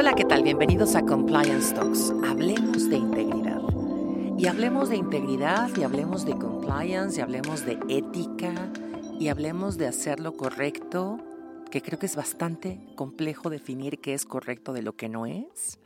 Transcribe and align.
Hola, 0.00 0.14
¿qué 0.14 0.24
tal? 0.24 0.42
Bienvenidos 0.42 0.94
a 0.96 1.02
Compliance 1.02 1.74
Talks. 1.74 2.14
Hablemos 2.26 2.88
de 2.88 2.96
integridad. 2.96 3.60
Y 4.38 4.46
hablemos 4.46 4.88
de 4.88 4.96
integridad 4.96 5.68
y 5.76 5.82
hablemos 5.82 6.24
de 6.24 6.32
compliance 6.38 7.18
y 7.18 7.22
hablemos 7.22 7.66
de 7.66 7.78
ética 7.90 8.54
y 9.18 9.28
hablemos 9.28 9.76
de 9.76 9.86
hacer 9.86 10.18
lo 10.18 10.38
correcto, 10.38 11.18
que 11.70 11.82
creo 11.82 11.98
que 11.98 12.06
es 12.06 12.16
bastante 12.16 12.80
complejo 12.96 13.50
definir 13.50 14.00
qué 14.00 14.14
es 14.14 14.24
correcto 14.24 14.72
de 14.72 14.80
lo 14.80 14.96
que 14.96 15.10
no 15.10 15.26
es. 15.26 15.78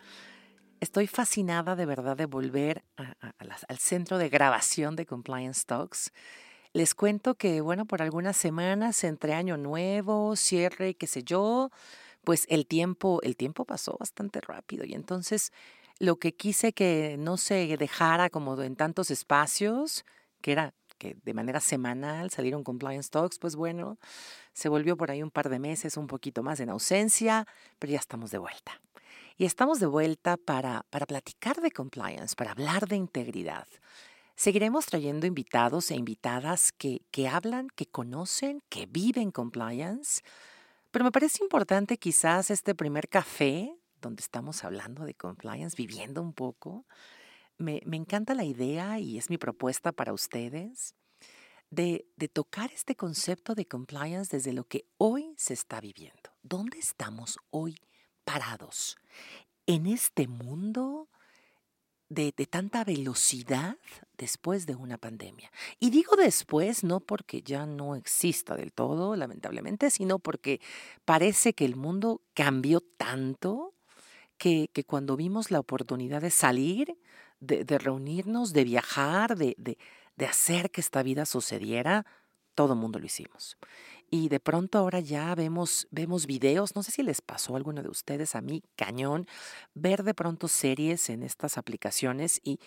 Estoy 0.78 1.08
fascinada 1.08 1.74
de 1.74 1.84
verdad 1.84 2.16
de 2.16 2.26
volver 2.26 2.84
al 2.96 3.78
centro 3.78 4.18
de 4.18 4.28
grabación 4.28 4.94
de 4.94 5.06
Compliance 5.06 5.64
Talks. 5.66 6.12
Les 6.72 6.94
cuento 6.94 7.34
que, 7.34 7.60
bueno, 7.60 7.84
por 7.84 8.00
algunas 8.00 8.36
semanas, 8.36 9.02
entre 9.02 9.34
año 9.34 9.56
nuevo, 9.56 10.36
cierre 10.36 10.94
qué 10.94 11.08
sé 11.08 11.24
yo, 11.24 11.72
pues 12.24 12.46
el 12.48 12.66
tiempo, 12.66 13.20
el 13.22 13.36
tiempo 13.36 13.64
pasó 13.64 13.96
bastante 13.98 14.40
rápido 14.40 14.84
y 14.84 14.94
entonces 14.94 15.52
lo 15.98 16.16
que 16.16 16.34
quise 16.34 16.72
que 16.72 17.16
no 17.18 17.36
se 17.36 17.76
dejara 17.76 18.30
como 18.30 18.60
en 18.60 18.76
tantos 18.76 19.10
espacios, 19.10 20.04
que 20.40 20.52
era 20.52 20.74
que 20.98 21.16
de 21.24 21.34
manera 21.34 21.60
semanal 21.60 22.30
salieron 22.30 22.64
compliance 22.64 23.10
talks, 23.10 23.38
pues 23.38 23.56
bueno, 23.56 23.98
se 24.52 24.68
volvió 24.68 24.96
por 24.96 25.10
ahí 25.10 25.22
un 25.22 25.30
par 25.30 25.48
de 25.48 25.58
meses, 25.58 25.96
un 25.96 26.06
poquito 26.06 26.42
más 26.42 26.60
en 26.60 26.70
ausencia, 26.70 27.46
pero 27.78 27.92
ya 27.92 27.98
estamos 27.98 28.30
de 28.30 28.38
vuelta. 28.38 28.80
Y 29.36 29.44
estamos 29.44 29.80
de 29.80 29.86
vuelta 29.86 30.36
para, 30.36 30.86
para 30.90 31.06
platicar 31.06 31.60
de 31.60 31.70
compliance, 31.70 32.36
para 32.36 32.52
hablar 32.52 32.86
de 32.86 32.96
integridad. 32.96 33.66
Seguiremos 34.36 34.86
trayendo 34.86 35.26
invitados 35.26 35.90
e 35.90 35.96
invitadas 35.96 36.72
que, 36.72 37.02
que 37.10 37.28
hablan, 37.28 37.68
que 37.74 37.86
conocen, 37.86 38.62
que 38.68 38.86
viven 38.86 39.30
compliance 39.30 40.22
pero 40.94 41.04
me 41.04 41.10
parece 41.10 41.42
importante 41.42 41.98
quizás 41.98 42.52
este 42.52 42.72
primer 42.72 43.08
café, 43.08 43.76
donde 44.00 44.22
estamos 44.22 44.62
hablando 44.62 45.04
de 45.04 45.14
compliance, 45.14 45.74
viviendo 45.76 46.22
un 46.22 46.32
poco. 46.32 46.86
Me, 47.58 47.82
encanta 47.90 48.32
la 48.32 48.44
idea 48.44 49.00
y 49.00 49.18
es 49.18 49.28
mi 49.28 49.36
propuesta 49.36 49.90
para 49.90 50.12
ustedes 50.12 50.94
de, 51.68 52.06
de 52.14 52.28
tocar 52.28 52.70
este 52.70 52.94
concepto 52.94 53.56
de 53.56 53.66
compliance 53.66 54.36
desde 54.36 54.52
lo 54.52 54.68
que 54.68 54.86
hoy 54.96 55.34
se 55.36 55.54
está 55.54 55.80
viviendo. 55.80 56.30
¿Dónde 56.44 56.78
estamos 56.78 57.40
hoy 57.50 57.74
parados? 58.24 58.96
En 59.66 59.86
este 59.86 60.28
mundo 60.28 61.08
de, 62.14 62.32
tanta 62.46 62.84
velocidad 62.84 63.76
después 64.16 64.66
de 64.66 64.76
una 64.76 64.96
pandemia. 64.96 65.50
Y 65.80 65.90
digo 65.90 66.16
después 66.16 66.84
no 66.84 67.00
porque 67.00 67.42
ya 67.42 67.66
no 67.66 67.96
exista 67.96 68.54
del 68.56 68.72
todo, 68.72 69.16
lamentablemente, 69.16 69.90
sino 69.90 70.18
porque 70.18 70.60
parece 71.04 71.52
que 71.52 71.64
el 71.64 71.76
mundo 71.76 72.20
cambió 72.34 72.80
tanto 72.80 73.74
que, 74.38 74.70
que 74.72 74.84
cuando 74.84 75.16
vimos 75.16 75.50
la 75.50 75.60
oportunidad 75.60 76.22
de 76.22 76.30
salir, 76.30 76.96
de, 77.40 77.64
de 77.64 77.78
reunirnos, 77.78 78.52
de 78.52 78.64
viajar, 78.64 79.36
de, 79.36 79.54
de, 79.58 79.78
de 80.16 80.26
hacer 80.26 80.70
que 80.70 80.80
esta 80.80 81.02
vida 81.02 81.26
sucediera, 81.26 82.06
todo 82.54 82.74
mundo 82.74 82.98
lo 82.98 83.06
hicimos. 83.06 83.56
Y 84.10 84.28
de 84.28 84.40
pronto 84.40 84.78
ahora 84.78 85.00
ya 85.00 85.34
vemos, 85.34 85.88
vemos 85.90 86.26
videos, 86.26 86.76
no 86.76 86.82
sé 86.82 86.92
si 86.92 87.02
les 87.02 87.20
pasó 87.20 87.54
a 87.54 87.56
alguno 87.56 87.82
de 87.82 87.88
ustedes, 87.88 88.34
a 88.34 88.40
mí, 88.40 88.62
cañón, 88.76 89.26
ver 89.74 90.04
de 90.04 90.14
pronto 90.14 90.46
series 90.48 91.10
en 91.10 91.22
estas 91.22 91.58
aplicaciones 91.58 92.40
y 92.44 92.60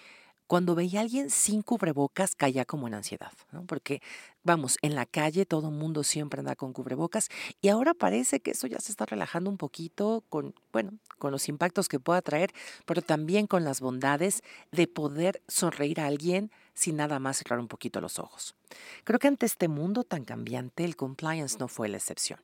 cuando 0.48 0.76
veía 0.76 1.00
a 1.00 1.04
alguien 1.04 1.30
sin 1.30 1.62
cubrebocas 1.62 2.36
caía 2.36 2.66
como 2.66 2.88
en 2.88 2.94
ansiedad, 2.94 3.34
¿no? 3.52 3.66
porque 3.66 4.02
vamos, 4.44 4.78
en 4.82 4.96
la 4.96 5.06
calle 5.06 5.45
todo 5.45 5.72
mundo 5.72 6.04
siempre 6.04 6.40
anda 6.40 6.56
con 6.56 6.72
cubrebocas 6.72 7.28
y 7.61 7.67
ahora 7.67 7.94
parece 7.94 8.40
que 8.40 8.52
eso 8.52 8.66
ya 8.66 8.80
se 8.80 8.92
está 8.92 9.06
relajando 9.06 9.50
un 9.50 9.58
poquito 9.58 10.23
con, 10.30 10.56
bueno, 10.72 10.94
con 11.20 11.32
los 11.32 11.50
impactos 11.50 11.90
que 11.90 12.00
pueda 12.00 12.22
traer, 12.22 12.52
pero 12.86 13.02
también 13.02 13.45
con 13.45 13.66
las 13.66 13.82
bondades 13.82 14.42
de 14.72 14.88
poder 14.88 15.42
sonreír 15.48 16.00
a 16.00 16.08
alguien 16.08 16.50
sin 16.77 16.98
nada 16.98 17.17
más 17.17 17.38
cerrar 17.38 17.60
un 17.60 17.67
poquito 17.67 17.99
los 17.99 18.20
ojos. 18.20 18.55
Creo 19.04 19.17
que 19.17 19.27
ante 19.27 19.48
este 19.48 19.67
mundo 19.67 20.04
tan 20.04 20.26
cambiante 20.26 20.86
el 20.86 20.95
compliance 20.95 21.58
no 21.58 21.67
fue 21.67 21.89
la 21.89 21.98
excepción. 21.98 22.39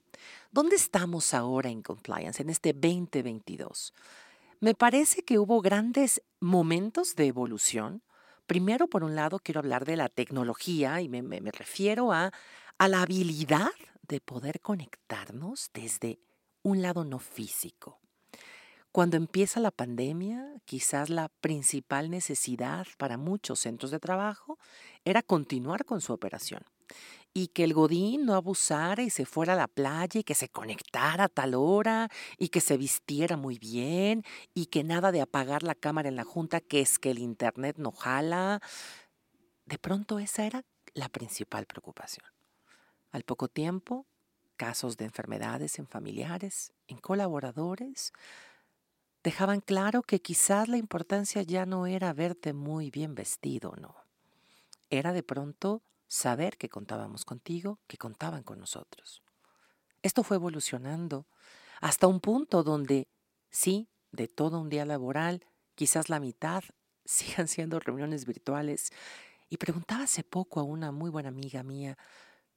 ¿Dónde 0.52 0.76
estamos 0.76 1.36
ahora 1.36 1.70
en 1.70 1.84
compliance, 1.84 2.42
en 2.42 2.50
este 2.50 2.74
2022? 2.74 3.94
Me 4.60 4.74
parece 4.74 5.24
que 5.24 5.38
hubo 5.38 5.62
grandes 5.62 6.24
momentos 6.40 7.16
de 7.16 7.28
evolución. 7.28 8.02
Primero, 8.48 8.88
por 8.88 9.04
un 9.04 9.16
lado, 9.16 9.38
quiero 9.38 9.60
hablar 9.60 9.86
de 9.86 9.98
la 9.98 10.10
tecnología 10.10 11.00
y 11.00 11.10
me, 11.10 11.22
refiero 11.52 12.12
a, 12.12 12.32
a 12.80 12.88
la 12.88 13.04
habilidad 13.04 13.72
de 14.02 14.20
poder 14.20 14.62
conectarnos 14.62 15.70
desde 15.74 16.20
un 16.64 16.82
lado 16.82 17.06
no 17.06 17.20
físico. 17.20 18.00
Cuando 18.94 19.18
empieza 19.18 19.60
la 19.60 19.72
pandemia, 19.72 20.54
quizás 20.66 21.10
la 21.10 21.28
principal 21.42 22.12
necesidad 22.12 22.86
para 23.00 23.18
muchos 23.18 23.60
centros 23.60 23.90
de 23.90 24.00
trabajo 24.00 24.60
era 25.04 25.24
continuar 25.24 25.84
con 25.84 26.00
su 26.00 26.14
operación 26.14 26.62
y 27.34 27.48
que 27.48 27.64
el 27.64 27.74
Godín 27.74 28.28
no 28.28 28.36
abusara 28.36 29.02
y 29.02 29.10
se 29.10 29.26
fuera 29.26 29.54
a 29.54 29.56
la 29.56 29.68
playa 29.68 30.20
y 30.20 30.24
que 30.24 30.36
se 30.36 30.48
conectara 30.48 31.24
a 31.24 31.28
tal 31.28 31.56
hora 31.56 32.08
y 32.38 32.50
que 32.50 32.62
se 32.62 32.78
vistiera 32.78 33.36
muy 33.36 33.58
bien 33.58 34.24
y 34.54 34.68
que 34.68 34.84
nada 34.84 35.12
de 35.12 35.22
apagar 35.22 35.64
la 35.64 35.74
cámara 35.74 36.08
en 36.08 36.16
la 36.16 36.24
junta, 36.24 36.62
que 36.62 36.80
es 36.80 37.00
que 37.00 37.10
el 37.10 37.18
Internet 37.18 37.78
no 37.80 37.92
jala. 37.92 38.62
De 39.66 39.80
pronto 39.80 40.20
esa 40.20 40.46
era 40.46 40.66
la 40.94 41.10
principal 41.10 41.66
preocupación. 41.66 42.28
Al 43.10 43.24
poco 43.24 43.48
tiempo, 43.48 44.06
casos 44.56 44.98
de 44.98 45.06
enfermedades 45.06 45.80
en 45.80 45.88
familiares, 45.88 46.74
en 46.86 47.00
colaboradores, 47.00 48.14
dejaban 49.24 49.62
claro 49.62 50.02
que 50.04 50.22
quizás 50.22 50.68
la 50.68 50.78
importancia 50.78 51.42
ya 51.44 51.66
no 51.66 51.88
era 51.88 52.14
verte 52.14 52.54
muy 52.54 52.92
bien 52.92 53.16
vestido, 53.16 53.74
no. 53.80 53.96
Era 54.90 55.14
de 55.14 55.24
pronto 55.24 55.82
saber 56.08 56.58
que 56.58 56.70
contábamos 56.70 57.26
contigo, 57.26 57.80
que 57.88 57.98
contaban 57.98 58.44
con 58.44 58.60
nosotros. 58.60 59.24
Esto 60.02 60.24
fue 60.24 60.36
evolucionando 60.38 61.26
hasta 61.80 62.08
un 62.08 62.20
punto 62.20 62.64
donde, 62.64 63.08
sí, 63.50 63.88
de 64.12 64.28
todo 64.28 64.60
un 64.60 64.70
día 64.70 64.86
laboral, 64.86 65.46
quizás 65.76 66.10
la 66.10 66.20
mitad 66.20 66.64
sigan 67.06 67.48
siendo 67.48 67.80
reuniones 67.80 68.26
virtuales. 68.26 68.92
Y 69.50 69.58
preguntaba 69.58 70.04
hace 70.04 70.24
poco 70.24 70.60
a 70.60 70.64
una 70.64 70.92
muy 70.92 71.10
buena 71.10 71.30
amiga 71.30 71.64
mía, 71.64 71.98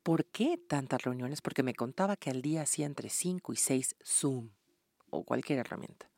¿por 0.02 0.24
qué 0.26 0.58
tantas 0.58 1.02
reuniones? 1.02 1.40
Porque 1.42 1.62
me 1.62 1.74
contaba 1.74 2.16
que 2.16 2.30
al 2.30 2.42
día 2.42 2.62
hacía 2.62 2.86
entre 2.86 3.10
5 3.10 3.52
y 3.52 3.56
6 3.56 3.96
Zoom 4.04 4.50
o 5.10 5.24
cualquier 5.24 5.60
herramienta. 5.60 6.08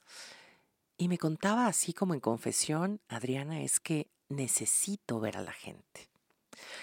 Y 0.98 1.08
me 1.08 1.16
contaba 1.16 1.66
así 1.66 1.94
como 1.94 2.12
en 2.12 2.20
confesión, 2.20 3.00
Adriana, 3.08 3.62
es 3.62 3.80
que 3.80 4.10
necesito 4.28 5.20
ver 5.20 5.38
a 5.38 5.42
la 5.42 5.52
gente. 5.52 6.10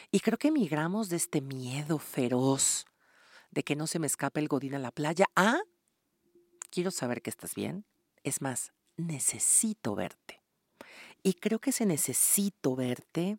Y 0.10 0.22
creo 0.22 0.38
que 0.38 0.48
emigramos 0.48 1.10
de 1.10 1.18
este 1.18 1.42
miedo 1.42 2.00
feroz 2.00 2.86
de 3.52 3.64
que 3.64 3.76
no 3.76 3.88
se 3.88 4.00
me 4.00 4.08
escape 4.08 4.40
el 4.40 4.48
godín 4.48 4.74
a 4.74 4.80
la 4.80 4.92
playa 4.92 5.26
a 5.36 5.60
quiero 6.70 6.92
saber 6.92 7.22
que 7.22 7.30
estás 7.30 7.56
bien. 7.56 7.86
Es 8.24 8.42
más, 8.42 8.74
necesito 8.98 9.96
verte. 9.96 10.42
Y 11.24 11.34
creo 11.34 11.60
que 11.60 11.70
ese 11.70 11.86
necesito 11.86 12.76
verte 12.76 13.38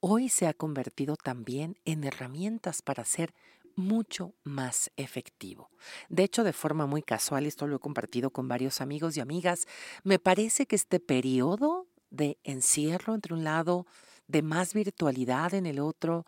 hoy 0.00 0.28
se 0.28 0.48
ha 0.48 0.54
convertido 0.54 1.16
también 1.16 1.78
en 1.84 2.04
herramientas 2.04 2.82
para 2.82 3.04
ser 3.04 3.34
mucho 3.76 4.34
más 4.44 4.90
efectivo. 4.96 5.70
De 6.08 6.24
hecho, 6.24 6.44
de 6.44 6.52
forma 6.52 6.86
muy 6.86 7.02
casual, 7.02 7.46
esto 7.46 7.66
lo 7.66 7.76
he 7.76 7.80
compartido 7.80 8.30
con 8.30 8.48
varios 8.48 8.80
amigos 8.80 9.16
y 9.16 9.20
amigas, 9.20 9.66
me 10.04 10.18
parece 10.18 10.66
que 10.66 10.76
este 10.76 11.00
periodo 11.00 11.86
de 12.10 12.38
encierro 12.44 13.14
entre 13.14 13.34
un 13.34 13.44
lado, 13.44 13.86
de 14.28 14.42
más 14.42 14.74
virtualidad 14.74 15.54
en 15.54 15.66
el 15.66 15.80
otro, 15.80 16.26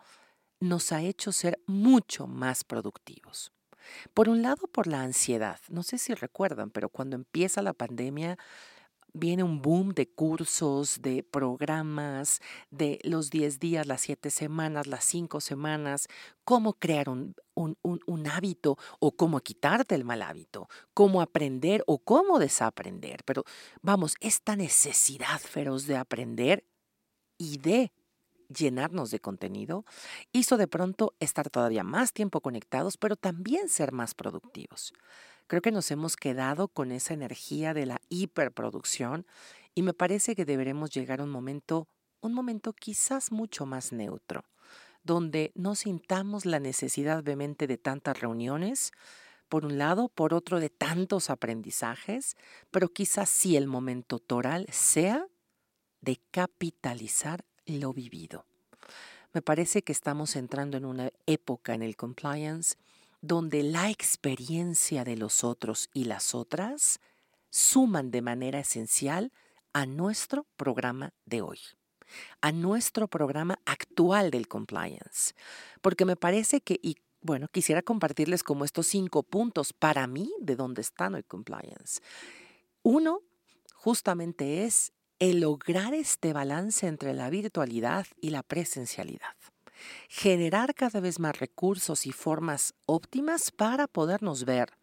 nos 0.59 0.91
ha 0.91 1.01
hecho 1.01 1.31
ser 1.31 1.59
mucho 1.67 2.27
más 2.27 2.63
productivos. 2.63 3.51
Por 4.13 4.29
un 4.29 4.41
lado, 4.41 4.67
por 4.67 4.87
la 4.87 5.01
ansiedad. 5.01 5.59
No 5.69 5.83
sé 5.83 5.97
si 5.97 6.13
recuerdan, 6.13 6.71
pero 6.71 6.89
cuando 6.89 7.15
empieza 7.15 7.61
la 7.61 7.73
pandemia, 7.73 8.37
viene 9.15 9.43
un 9.43 9.61
boom 9.61 9.93
de 9.93 10.07
cursos, 10.07 11.01
de 11.01 11.23
programas, 11.23 12.41
de 12.69 12.99
los 13.03 13.29
10 13.29 13.59
días, 13.59 13.87
las 13.87 14.01
7 14.01 14.29
semanas, 14.29 14.87
las 14.87 15.05
5 15.05 15.39
semanas, 15.41 16.07
cómo 16.43 16.73
crear 16.73 17.09
un, 17.09 17.33
un, 17.53 17.77
un, 17.81 18.27
hábito 18.27 18.77
o 18.99 19.15
cómo 19.15 19.39
quitarte 19.39 19.95
el 19.95 20.03
mal 20.03 20.21
hábito, 20.21 20.67
cómo 20.93 21.21
aprender 21.21 21.83
o 21.87 21.99
cómo 21.99 22.39
desaprender. 22.39 23.23
Pero 23.23 23.45
vamos, 23.81 24.15
esta 24.19 24.55
necesidad 24.55 25.39
feroz 25.39 25.87
de 25.87 25.95
aprender 25.95 26.65
y 27.37 27.57
de 27.57 27.91
llenarnos 28.49 29.11
de 29.11 29.19
contenido 29.19 29.85
hizo 30.31 30.57
de 30.57 30.67
pronto 30.67 31.15
estar 31.19 31.49
todavía 31.49 31.83
más 31.83 32.13
tiempo 32.13 32.41
conectados, 32.41 32.97
pero 32.97 33.15
también 33.15 33.69
ser 33.69 33.91
más 33.91 34.13
productivos. 34.13 34.93
Creo 35.47 35.61
que 35.61 35.71
nos 35.71 35.91
hemos 35.91 36.15
quedado 36.15 36.67
con 36.67 36.91
esa 36.91 37.13
energía 37.13 37.73
de 37.73 37.85
la 37.85 38.01
hiperproducción 38.09 39.27
y 39.75 39.83
me 39.83 39.93
parece 39.93 40.35
que 40.35 40.45
deberemos 40.45 40.89
llegar 40.89 41.19
a 41.19 41.23
un 41.23 41.29
momento, 41.29 41.87
un 42.21 42.33
momento 42.33 42.73
quizás 42.73 43.31
mucho 43.31 43.65
más 43.65 43.91
neutro, 43.91 44.45
donde 45.03 45.51
no 45.53 45.75
sintamos 45.75 46.45
la 46.45 46.59
necesidad 46.59 47.23
vehemente 47.23 47.67
de 47.67 47.77
tantas 47.77 48.19
reuniones, 48.19 48.91
por 49.47 49.65
un 49.65 49.77
lado, 49.77 50.09
por 50.09 50.33
otro 50.33 50.59
de 50.59 50.71
tantos 50.71 51.29
aprendizajes, 51.29 52.35
pero 52.71 52.89
quizás 52.89 53.29
sí 53.29 53.55
el 53.55 53.67
momento 53.67 54.17
toral 54.17 54.65
sea 54.71 55.27
de 56.01 56.19
capitalizar 56.31 57.45
lo 57.67 57.93
vivido. 57.93 58.45
Me 59.33 59.43
parece 59.43 59.83
que 59.83 59.91
estamos 59.91 60.35
entrando 60.35 60.77
en 60.77 60.85
una 60.85 61.11
época 61.27 61.75
en 61.75 61.83
el 61.83 61.95
compliance 61.95 62.77
donde 63.25 63.63
la 63.63 63.89
experiencia 63.89 65.03
de 65.03 65.17
los 65.17 65.43
otros 65.43 65.89
y 65.93 66.05
las 66.05 66.35
otras 66.35 66.99
suman 67.49 68.11
de 68.11 68.21
manera 68.21 68.59
esencial 68.59 69.31
a 69.73 69.85
nuestro 69.85 70.45
programa 70.57 71.13
de 71.25 71.41
hoy, 71.41 71.59
a 72.41 72.51
nuestro 72.51 73.07
programa 73.07 73.59
actual 73.65 74.31
del 74.31 74.47
compliance. 74.47 75.33
Porque 75.81 76.05
me 76.05 76.15
parece 76.15 76.61
que, 76.61 76.79
y 76.81 76.97
bueno, 77.21 77.47
quisiera 77.47 77.81
compartirles 77.81 78.43
como 78.43 78.65
estos 78.65 78.87
cinco 78.87 79.23
puntos 79.23 79.73
para 79.73 80.05
mí 80.07 80.31
de 80.39 80.55
dónde 80.55 80.81
está 80.81 81.07
el 81.07 81.25
compliance. 81.25 82.01
Uno, 82.83 83.21
justamente 83.73 84.65
es 84.65 84.93
el 85.19 85.39
lograr 85.39 85.93
este 85.93 86.33
balance 86.33 86.87
entre 86.87 87.13
la 87.13 87.29
virtualidad 87.29 88.05
y 88.21 88.29
la 88.29 88.43
presencialidad. 88.43 89.35
Generar 90.09 90.73
cada 90.73 90.99
vez 90.99 91.19
más 91.19 91.39
recursos 91.39 92.05
y 92.05 92.11
formas 92.11 92.73
óptimas 92.85 93.51
para 93.51 93.87
podernos 93.87 94.45
ver, 94.45 94.77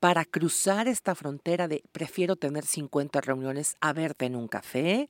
para 0.00 0.24
cruzar 0.24 0.88
esta 0.88 1.14
frontera 1.14 1.68
de 1.68 1.82
prefiero 1.92 2.36
tener 2.36 2.64
50 2.64 3.20
reuniones 3.20 3.76
a 3.80 3.92
verte 3.92 4.26
en 4.26 4.36
un 4.36 4.48
café. 4.48 5.08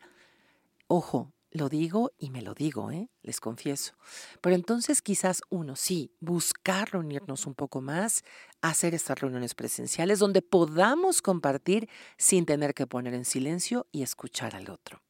Ojo, 0.87 1.33
lo 1.57 1.69
digo 1.69 2.13
y 2.19 2.31
me 2.31 2.43
lo 2.43 2.55
digo, 2.55 2.91
¿eh? 2.91 3.09
les 3.23 3.41
confieso. 3.41 3.95
Pero 4.41 4.55
entonces 4.55 5.03
quizás 5.03 5.43
uno, 5.49 5.77
sí, 5.77 6.13
buscar 6.21 6.93
reunirnos 6.93 7.47
un 7.47 7.55
poco 7.55 7.81
más, 7.81 8.25
hacer 8.61 8.95
estas 8.95 9.21
reuniones 9.21 9.55
presenciales 9.55 10.19
donde 10.19 10.43
podamos 10.43 11.23
compartir 11.23 11.89
sin 12.19 12.47
tener 12.47 12.75
que 12.75 12.87
poner 12.87 13.15
en 13.15 13.25
silencio 13.25 13.87
y 13.91 14.03
escuchar 14.03 14.55
al 14.55 14.71
otro. 14.71 15.06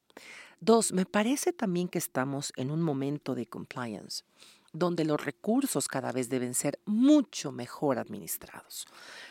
Dos, 0.60 0.92
me 0.92 1.06
parece 1.06 1.52
también 1.52 1.88
que 1.88 1.98
estamos 1.98 2.52
en 2.56 2.70
un 2.70 2.82
momento 2.82 3.34
de 3.34 3.46
compliance 3.46 4.24
donde 4.78 5.04
los 5.04 5.24
recursos 5.24 5.88
cada 5.88 6.12
vez 6.12 6.28
deben 6.28 6.54
ser 6.54 6.78
mucho 6.84 7.52
mejor 7.52 7.98
administrados. 7.98 8.86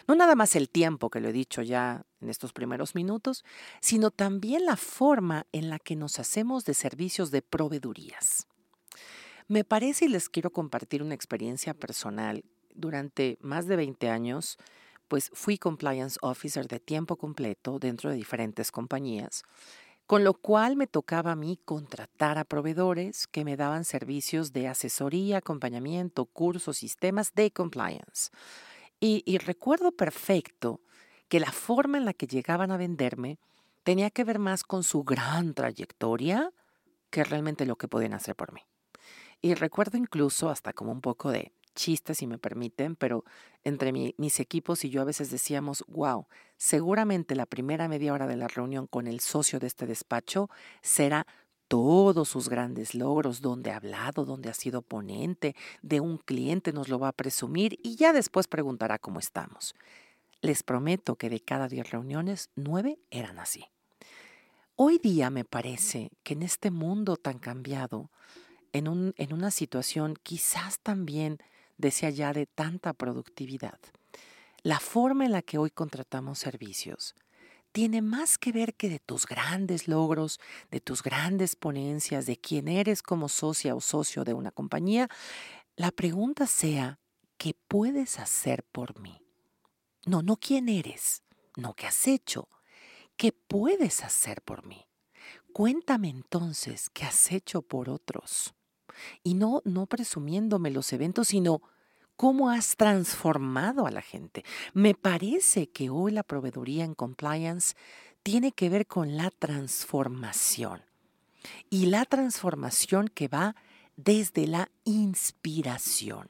No 0.07 0.15
nada 0.15 0.35
más 0.35 0.55
el 0.55 0.69
tiempo, 0.69 1.09
que 1.09 1.19
lo 1.19 1.29
he 1.29 1.33
dicho 1.33 1.61
ya 1.61 2.05
en 2.21 2.29
estos 2.29 2.51
primeros 2.51 2.95
minutos, 2.95 3.43
sino 3.79 4.11
también 4.11 4.65
la 4.65 4.75
forma 4.75 5.45
en 5.51 5.69
la 5.69 5.79
que 5.79 5.95
nos 5.95 6.19
hacemos 6.19 6.65
de 6.65 6.73
servicios 6.73 7.31
de 7.31 7.41
proveedurías. 7.41 8.47
Me 9.47 9.63
parece 9.63 10.05
y 10.05 10.09
les 10.09 10.29
quiero 10.29 10.51
compartir 10.51 11.03
una 11.03 11.13
experiencia 11.13 11.73
personal. 11.73 12.43
Durante 12.73 13.37
más 13.41 13.67
de 13.67 13.75
20 13.75 14.09
años, 14.09 14.57
pues 15.07 15.29
fui 15.33 15.57
compliance 15.57 16.17
officer 16.21 16.67
de 16.67 16.79
tiempo 16.79 17.15
completo 17.15 17.77
dentro 17.77 18.09
de 18.09 18.15
diferentes 18.15 18.71
compañías 18.71 19.43
con 20.07 20.23
lo 20.23 20.35
cual 20.35 20.75
me 20.75 20.87
tocaba 20.87 21.31
a 21.31 21.35
mí 21.35 21.59
contratar 21.65 22.37
a 22.37 22.43
proveedores 22.43 23.27
que 23.27 23.43
me 23.43 23.57
daban 23.57 23.85
servicios 23.85 24.53
de 24.53 24.67
asesoría, 24.67 25.37
acompañamiento, 25.37 26.25
cursos, 26.25 26.77
sistemas 26.77 27.33
de 27.33 27.51
compliance. 27.51 28.29
Y, 28.99 29.37
recuerdo 29.39 29.91
perfecto 29.91 30.81
que 31.27 31.39
la 31.39 31.51
forma 31.51 31.97
en 31.97 32.05
la 32.05 32.13
que 32.13 32.27
llegaban 32.27 32.71
a 32.71 32.77
venderme 32.77 33.37
tenía 33.83 34.09
que 34.09 34.23
ver 34.23 34.39
más 34.39 34.63
con 34.63 34.83
su 34.83 35.03
gran 35.03 35.53
trayectoria 35.53 36.51
que 37.09 37.23
realmente 37.23 37.65
lo 37.65 37.75
que 37.75 37.87
podían 37.87 38.13
hacer 38.13 38.35
por 38.35 38.53
mí. 38.53 38.61
Y 39.41 39.53
recuerdo 39.53 39.97
incluso 39.97 40.49
hasta 40.49 40.73
como 40.73 40.91
un 40.91 41.01
poco 41.01 41.29
de 41.29 41.51
chiste, 41.75 42.15
si 42.15 42.25
me 42.25 42.39
permiten, 42.39 42.95
pero 42.95 43.23
entre 43.63 43.91
mis 43.91 44.39
equipos 44.39 44.83
y 44.83 44.89
yo 44.89 45.01
a 45.01 45.05
veces 45.05 45.29
decíamos, 45.29 45.83
wow, 45.87 46.25
seguramente 46.57 47.35
la 47.35 47.45
primera 47.45 47.87
media 47.87 48.13
hora 48.13 48.25
de 48.25 48.37
la 48.37 48.47
reunión 48.47 48.87
con 48.87 49.05
el 49.05 49.19
socio 49.19 49.59
de 49.59 49.67
este 49.67 49.85
despacho 49.85 50.49
será 50.81 51.27
todos 51.67 52.29
sus 52.29 52.49
grandes 52.49 52.95
logros, 52.95 53.41
donde 53.41 53.71
ha 53.71 53.77
hablado, 53.77 54.25
donde 54.25 54.49
ha 54.49 54.53
sido 54.53 54.81
ponente, 54.81 55.55
de 55.81 55.99
un 55.99 56.17
cliente 56.17 56.73
nos 56.73 56.89
lo 56.89 56.99
va 56.99 57.09
a 57.09 57.13
presumir 57.13 57.79
y 57.83 57.95
ya 57.95 58.13
después 58.13 58.47
preguntará 58.47 58.99
cómo 58.99 59.19
estamos. 59.19 59.75
Les 60.41 60.63
prometo 60.63 61.15
que 61.15 61.29
de 61.29 61.39
cada 61.39 61.67
diez 61.67 61.89
reuniones, 61.89 62.49
nueve 62.55 62.99
eran 63.09 63.39
así. 63.39 63.65
Hoy 64.75 64.99
día 64.99 65.29
me 65.29 65.45
parece 65.45 66.11
que 66.23 66.33
en 66.33 66.43
este 66.43 66.69
mundo 66.69 67.15
tan 67.15 67.39
cambiado, 67.39 68.11
en, 68.73 68.87
un, 68.87 69.13
en 69.17 69.33
una 69.33 69.49
situación 69.49 70.15
quizás 70.21 70.79
también 70.79 71.39
decía 71.77 72.09
ya 72.09 72.33
de 72.33 72.45
tanta 72.45 72.93
productividad. 72.93 73.79
La 74.63 74.79
forma 74.79 75.25
en 75.25 75.31
la 75.31 75.41
que 75.41 75.57
hoy 75.57 75.69
contratamos 75.69 76.39
servicios 76.39 77.15
tiene 77.75 78.01
más 78.01 78.37
que 78.37 78.53
ver 78.53 78.73
que 78.73 78.87
de 78.87 78.99
tus 78.99 79.25
grandes 79.25 79.89
logros, 79.89 80.39
de 80.71 80.79
tus 80.79 81.03
grandes 81.03 81.57
ponencias, 81.57 82.25
de 82.25 82.37
quién 82.37 82.69
eres 82.69 83.03
como 83.03 83.27
socia 83.27 83.75
o 83.75 83.81
socio 83.81 84.23
de 84.23 84.33
una 84.33 84.51
compañía. 84.51 85.09
La 85.75 85.91
pregunta 85.91 86.47
sea, 86.47 86.99
¿qué 87.37 87.53
puedes 87.67 88.17
hacer 88.17 88.63
por 88.63 88.97
mí? 89.01 89.21
No, 90.05 90.21
no 90.21 90.37
quién 90.37 90.69
eres, 90.69 91.21
no 91.57 91.73
qué 91.73 91.87
has 91.87 92.07
hecho, 92.07 92.47
¿qué 93.17 93.33
puedes 93.33 94.05
hacer 94.05 94.41
por 94.41 94.65
mí? 94.65 94.87
Cuéntame 95.51 96.07
entonces 96.07 96.89
qué 96.89 97.03
has 97.03 97.31
hecho 97.33 97.61
por 97.61 97.89
otros. 97.89 98.53
Y 99.23 99.33
no, 99.33 99.61
no 99.65 99.85
presumiéndome 99.85 100.71
los 100.71 100.91
eventos, 100.93 101.29
sino 101.29 101.61
cómo 102.15 102.49
has 102.49 102.75
transformado 102.75 103.87
a 103.87 103.91
la 103.91 104.01
gente. 104.01 104.43
Me 104.73 104.93
parece 104.93 105.67
que 105.67 105.89
hoy 105.89 106.11
la 106.11 106.23
proveeduría 106.23 106.83
en 106.83 106.95
compliance 106.95 107.75
tiene 108.23 108.51
que 108.51 108.69
ver 108.69 108.87
con 108.87 109.17
la 109.17 109.29
transformación. 109.31 110.81
Y 111.69 111.87
la 111.87 112.05
transformación 112.05 113.07
que 113.07 113.27
va 113.27 113.55
desde 113.95 114.47
la 114.47 114.69
inspiración. 114.83 116.29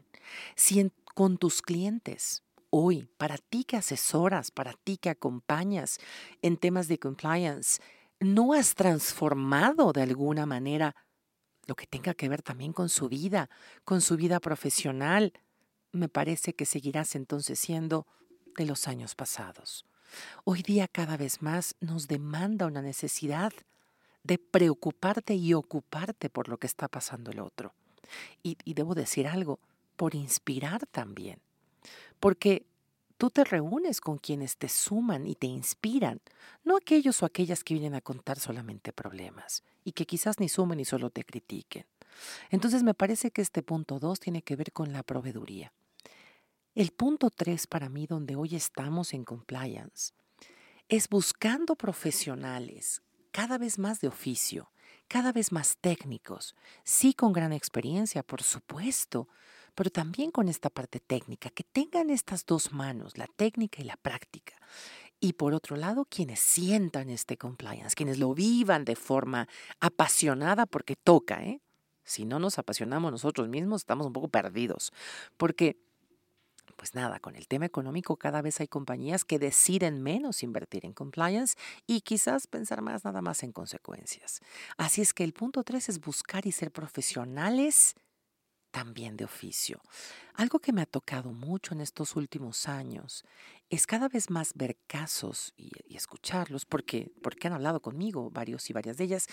Si 0.55 0.91
con 1.13 1.37
tus 1.37 1.61
clientes 1.61 2.43
hoy, 2.69 3.07
para 3.17 3.37
ti 3.37 3.63
que 3.63 3.77
asesoras, 3.77 4.51
para 4.51 4.73
ti 4.73 4.97
que 4.97 5.09
acompañas 5.09 5.99
en 6.41 6.57
temas 6.57 6.89
de 6.89 6.99
compliance, 6.99 7.81
no 8.19 8.53
has 8.53 8.75
transformado 8.75 9.93
de 9.93 10.01
alguna 10.01 10.45
manera 10.45 10.95
lo 11.65 11.75
que 11.75 11.87
tenga 11.87 12.13
que 12.13 12.29
ver 12.29 12.41
también 12.41 12.73
con 12.73 12.89
su 12.89 13.09
vida, 13.09 13.49
con 13.83 14.01
su 14.01 14.17
vida 14.17 14.39
profesional, 14.39 15.33
me 15.91 16.09
parece 16.09 16.53
que 16.53 16.65
seguirás 16.65 17.15
entonces 17.15 17.59
siendo 17.59 18.05
de 18.57 18.65
los 18.65 18.87
años 18.87 19.15
pasados. 19.15 19.85
Hoy 20.43 20.61
día 20.61 20.87
cada 20.87 21.17
vez 21.17 21.41
más 21.41 21.75
nos 21.79 22.07
demanda 22.07 22.67
una 22.67 22.81
necesidad 22.81 23.53
de 24.23 24.37
preocuparte 24.37 25.35
y 25.35 25.53
ocuparte 25.53 26.29
por 26.29 26.49
lo 26.49 26.57
que 26.57 26.67
está 26.67 26.87
pasando 26.87 27.31
el 27.31 27.39
otro. 27.39 27.73
Y, 28.43 28.57
y 28.63 28.73
debo 28.73 28.95
decir 28.95 29.27
algo, 29.27 29.59
por 29.95 30.15
inspirar 30.15 30.85
también. 30.87 31.39
Porque 32.19 32.65
tú 33.17 33.29
te 33.29 33.43
reúnes 33.43 34.01
con 34.01 34.17
quienes 34.17 34.57
te 34.57 34.69
suman 34.69 35.27
y 35.27 35.35
te 35.35 35.47
inspiran, 35.47 36.21
no 36.63 36.77
aquellos 36.77 37.21
o 37.23 37.25
aquellas 37.25 37.63
que 37.63 37.73
vienen 37.73 37.95
a 37.95 38.01
contar 38.01 38.39
solamente 38.39 38.93
problemas 38.93 39.63
y 39.83 39.93
que 39.93 40.05
quizás 40.05 40.39
ni 40.39 40.49
sumen 40.49 40.77
ni 40.77 40.85
solo 40.85 41.09
te 41.09 41.23
critiquen. 41.23 41.85
Entonces 42.49 42.83
me 42.83 42.93
parece 42.93 43.31
que 43.31 43.41
este 43.41 43.61
punto 43.61 43.99
2 43.99 44.19
tiene 44.19 44.41
que 44.41 44.55
ver 44.55 44.71
con 44.71 44.93
la 44.93 45.03
proveeduría. 45.03 45.73
El 46.73 46.91
punto 46.91 47.29
3 47.29 47.67
para 47.67 47.89
mí, 47.89 48.05
donde 48.05 48.35
hoy 48.35 48.55
estamos 48.55 49.13
en 49.13 49.23
compliance, 49.23 50.13
es 50.89 51.07
buscando 51.07 51.75
profesionales 51.75 53.01
cada 53.31 53.57
vez 53.57 53.79
más 53.79 54.01
de 54.01 54.07
oficio, 54.07 54.71
cada 55.07 55.31
vez 55.31 55.51
más 55.51 55.77
técnicos, 55.77 56.55
sí 56.83 57.13
con 57.13 57.33
gran 57.33 57.53
experiencia, 57.53 58.23
por 58.23 58.43
supuesto, 58.43 59.27
pero 59.75 59.89
también 59.89 60.31
con 60.31 60.49
esta 60.49 60.69
parte 60.69 60.99
técnica, 60.99 61.49
que 61.49 61.63
tengan 61.63 62.09
estas 62.09 62.45
dos 62.45 62.71
manos, 62.71 63.17
la 63.17 63.27
técnica 63.27 63.81
y 63.81 63.85
la 63.85 63.97
práctica. 63.97 64.55
Y 65.19 65.33
por 65.33 65.53
otro 65.53 65.75
lado, 65.75 66.05
quienes 66.05 66.39
sientan 66.39 67.09
este 67.09 67.37
compliance, 67.37 67.95
quienes 67.95 68.17
lo 68.17 68.33
vivan 68.33 68.85
de 68.85 68.95
forma 68.95 69.47
apasionada 69.79 70.65
porque 70.65 70.95
toca, 70.95 71.43
¿eh? 71.43 71.61
Si 72.03 72.23
no 72.23 72.37
nos 72.37 72.59
apasionamos 72.59 73.11
nosotros 73.11 73.47
mismos, 73.49 73.81
estamos 73.81 74.05
un 74.05 74.13
poco 74.13 74.27
perdidos. 74.27 74.93
Porque, 75.37 75.77
pues 76.75 76.93
nada, 76.93 77.19
con 77.19 77.35
el 77.35 77.47
tema 77.47 77.65
económico 77.65 78.17
cada 78.17 78.43
vez 78.43 78.59
hay 78.59 78.67
compañías 78.67 79.25
que 79.25 79.39
deciden 79.39 80.03
menos 80.03 80.43
invertir 80.43 80.85
en 80.85 80.93
compliance 80.93 81.55
y 81.87 82.01
quizás 82.01 82.45
pensar 82.45 82.83
más 82.83 83.03
nada 83.03 83.23
más 83.23 83.41
en 83.41 83.51
consecuencias. 83.51 84.41
Así 84.77 85.01
es 85.01 85.13
que 85.13 85.23
el 85.23 85.33
punto 85.33 85.63
tres 85.63 85.89
es 85.89 85.99
buscar 85.99 86.45
y 86.45 86.51
ser 86.51 86.71
profesionales 86.71 87.95
también 88.75 89.15
de 89.15 89.23
oficio. 89.23 89.79
Algo 90.33 90.59
que 90.59 90.73
me 90.73 90.81
ha 90.81 90.85
tocado 90.85 91.31
mucho 91.31 91.73
en 91.73 91.79
estos 91.79 92.17
últimos 92.17 92.67
años 92.67 93.23
es 93.69 93.87
cada 93.87 94.09
vez 94.09 94.29
más 94.29 94.51
ver 94.53 94.75
casos 94.85 95.53
y, 95.55 95.71
escucharlos, 95.95 96.65
porque, 96.65 97.09
porque 97.23 97.47
han 97.47 97.53
hablado 97.53 97.81
conmigo 97.81 98.29
varios 98.31 98.69
y 98.69 98.73
varias 98.73 98.97
de 98.97 99.05
ellas, 99.05 99.27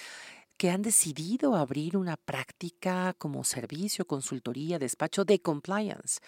que 0.56 0.70
han 0.70 0.80
decidido 0.80 1.56
abrir 1.56 1.96
una 1.96 2.16
práctica 2.16 3.14
como 3.18 3.42
servicio, 3.42 4.06
consultoría, 4.06 4.78
despacho 4.78 5.24
de 5.24 5.42
compliance. 5.42 6.20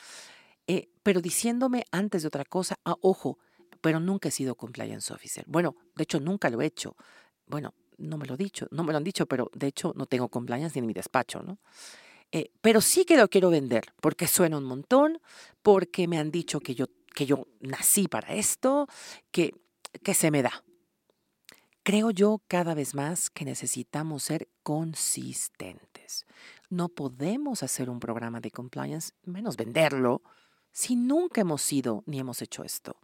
eh, 0.67 0.89
pero 1.05 1.21
diciéndome 1.21 1.85
antes 1.93 2.23
de 2.23 2.29
otra 2.29 2.45
cosa, 2.45 2.75
ah, 2.85 2.97
ojo, 3.01 3.39
pero 3.81 4.01
nunca 4.01 4.29
he 4.29 4.33
sido 4.33 4.57
compliance 4.57 5.13
officer. 5.13 5.45
Bueno, 5.47 5.77
de 5.95 6.03
hecho 6.03 6.19
nunca 6.19 6.51
lo 6.51 6.61
he 6.63 6.67
hecho. 6.67 6.97
Bueno, 7.47 7.75
no 7.97 8.19
me 8.19 8.27
lo 8.27 8.35
he 8.35 8.39
dicho, 8.39 8.67
no 8.73 8.83
me 8.83 8.91
lo 8.91 8.99
han 8.99 9.05
dicho, 9.05 9.27
pero 9.27 9.53
de 9.55 9.69
hecho 9.69 9.93
no 9.95 10.07
tengo 10.07 10.29
compliance 10.29 10.75
ni 10.75 10.81
en 10.81 10.87
mi 10.87 10.95
despacho, 10.95 11.45
¿no? 11.45 11.59
Eh, 12.35 12.51
pero 12.61 12.81
sí 12.81 13.05
que 13.05 13.17
lo 13.17 13.29
quiero 13.29 13.49
vender, 13.49 13.85
porque 14.01 14.27
suena 14.27 14.59
un 14.59 14.65
montón, 14.65 15.21
porque 15.63 16.09
me 16.09 16.19
han 16.19 16.33
dicho 16.33 16.59
que 16.59 16.75
yo, 16.75 16.87
que 17.15 17.27
yo 17.27 17.47
nací 17.61 18.09
para 18.09 18.35
esto, 18.35 18.89
que, 19.31 19.55
que 20.03 20.15
se 20.15 20.33
me 20.33 20.43
da. 20.43 20.65
Creo 21.85 22.11
yo 22.11 22.43
cada 22.49 22.75
vez 22.75 22.93
más 22.97 23.31
que 23.31 23.45
necesitamos 23.45 24.25
ser 24.25 24.49
consistentes. 24.65 26.27
No 26.71 26.89
podemos 26.89 27.63
hacer 27.63 27.89
un 27.89 28.01
programa 28.01 28.41
de 28.41 28.51
compliance, 28.51 29.13
menos 29.23 29.57
venderlo, 29.57 30.21
si 30.73 30.97
nunca 30.97 31.43
hemos 31.43 31.63
sido 31.63 32.03
ni 32.05 32.19
hemos 32.19 32.43
hecho 32.43 32.65
esto. 32.65 32.97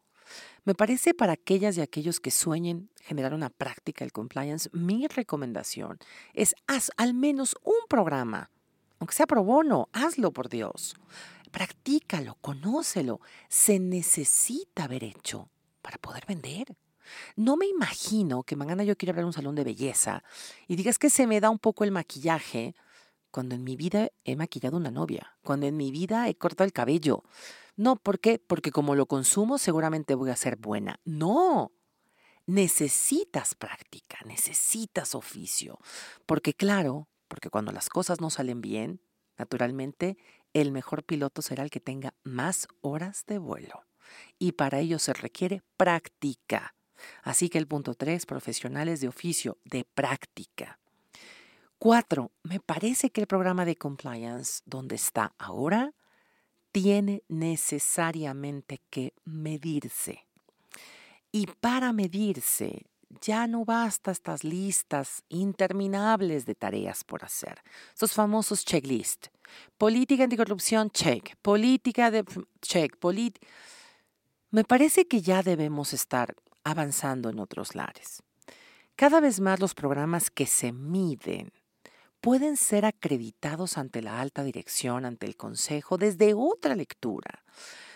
Me 0.64 0.74
parece 0.74 1.14
para 1.14 1.34
aquellas 1.34 1.76
y 1.76 1.82
aquellos 1.82 2.18
que 2.18 2.32
sueñen 2.32 2.90
generar 3.02 3.32
una 3.32 3.50
práctica 3.50 4.04
del 4.04 4.10
compliance, 4.10 4.68
mi 4.72 5.06
recomendación 5.06 6.00
es 6.34 6.56
haz 6.66 6.90
al 6.96 7.14
menos 7.14 7.54
un 7.62 7.86
programa 7.88 8.50
aunque 9.10 9.16
sea 9.16 9.26
pro 9.26 9.42
bono, 9.42 9.88
hazlo 9.92 10.30
por 10.30 10.48
Dios. 10.48 10.94
Practícalo, 11.50 12.36
conócelo. 12.40 13.20
Se 13.48 13.80
necesita 13.80 14.84
haber 14.84 15.02
hecho 15.02 15.50
para 15.82 15.98
poder 15.98 16.26
vender. 16.28 16.76
No 17.34 17.56
me 17.56 17.66
imagino 17.66 18.44
que 18.44 18.54
mañana 18.54 18.84
yo 18.84 18.96
quiera 18.96 19.10
abrir 19.10 19.24
un 19.24 19.32
salón 19.32 19.56
de 19.56 19.64
belleza 19.64 20.22
y 20.68 20.76
digas 20.76 20.96
que 20.96 21.10
se 21.10 21.26
me 21.26 21.40
da 21.40 21.50
un 21.50 21.58
poco 21.58 21.82
el 21.82 21.90
maquillaje 21.90 22.76
cuando 23.32 23.56
en 23.56 23.64
mi 23.64 23.74
vida 23.74 24.10
he 24.22 24.36
maquillado 24.36 24.76
una 24.76 24.92
novia, 24.92 25.36
cuando 25.42 25.66
en 25.66 25.76
mi 25.76 25.90
vida 25.90 26.28
he 26.28 26.36
cortado 26.36 26.66
el 26.66 26.72
cabello. 26.72 27.24
No, 27.74 27.96
¿por 27.96 28.20
qué? 28.20 28.38
Porque 28.38 28.70
como 28.70 28.94
lo 28.94 29.06
consumo 29.06 29.58
seguramente 29.58 30.14
voy 30.14 30.30
a 30.30 30.36
ser 30.36 30.56
buena. 30.56 31.00
No, 31.04 31.72
necesitas 32.46 33.56
práctica, 33.56 34.18
necesitas 34.24 35.16
oficio, 35.16 35.80
porque 36.26 36.54
claro, 36.54 37.08
porque 37.30 37.48
cuando 37.48 37.70
las 37.70 37.88
cosas 37.88 38.20
no 38.20 38.28
salen 38.28 38.60
bien, 38.60 39.00
naturalmente, 39.38 40.18
el 40.52 40.72
mejor 40.72 41.04
piloto 41.04 41.42
será 41.42 41.62
el 41.62 41.70
que 41.70 41.78
tenga 41.78 42.12
más 42.24 42.66
horas 42.80 43.24
de 43.26 43.38
vuelo. 43.38 43.84
Y 44.40 44.52
para 44.52 44.80
ello 44.80 44.98
se 44.98 45.12
requiere 45.12 45.62
práctica. 45.76 46.74
Así 47.22 47.48
que 47.48 47.58
el 47.58 47.68
punto 47.68 47.94
3, 47.94 48.26
profesionales 48.26 49.00
de 49.00 49.06
oficio, 49.06 49.58
de 49.64 49.84
práctica. 49.84 50.80
Cuatro, 51.78 52.32
me 52.42 52.58
parece 52.58 53.10
que 53.10 53.20
el 53.20 53.28
programa 53.28 53.64
de 53.64 53.76
compliance, 53.76 54.62
donde 54.66 54.96
está 54.96 55.32
ahora, 55.38 55.94
tiene 56.72 57.22
necesariamente 57.28 58.82
que 58.90 59.14
medirse. 59.24 60.26
Y 61.30 61.46
para 61.46 61.92
medirse 61.92 62.89
ya 63.20 63.46
no 63.46 63.64
basta 63.64 64.10
estas 64.10 64.44
listas 64.44 65.22
interminables 65.28 66.46
de 66.46 66.54
tareas 66.54 67.04
por 67.04 67.24
hacer. 67.24 67.62
Estos 67.92 68.12
famosos 68.12 68.64
checklist. 68.64 69.26
Política 69.76 70.24
anticorrupción, 70.24 70.90
check. 70.90 71.36
Política 71.42 72.10
de 72.10 72.24
check. 72.62 72.96
Me 74.50 74.64
parece 74.64 75.06
que 75.06 75.20
ya 75.20 75.42
debemos 75.42 75.92
estar 75.92 76.34
avanzando 76.64 77.30
en 77.30 77.40
otros 77.40 77.74
lares. 77.74 78.22
Cada 78.96 79.20
vez 79.20 79.40
más 79.40 79.60
los 79.60 79.74
programas 79.74 80.30
que 80.30 80.46
se 80.46 80.72
miden 80.72 81.52
pueden 82.20 82.56
ser 82.56 82.84
acreditados 82.84 83.78
ante 83.78 84.02
la 84.02 84.20
alta 84.20 84.44
dirección, 84.44 85.04
ante 85.04 85.26
el 85.26 85.36
consejo, 85.36 85.96
desde 85.96 86.34
otra 86.34 86.76
lectura. 86.76 87.44